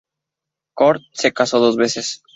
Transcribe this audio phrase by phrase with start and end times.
[0.73, 2.23] Cort se casó dos veces.